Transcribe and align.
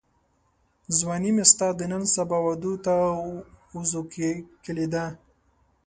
ځواني 0.97 1.31
مي 1.35 1.43
ستا 1.51 1.67
د 1.75 1.81
نن 1.91 2.03
سبا 2.15 2.37
وعدو 2.45 2.73
ته 2.85 2.93
وزوکلېده 3.75 5.05